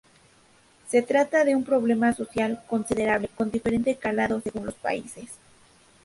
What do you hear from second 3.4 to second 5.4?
diferente calado según los países.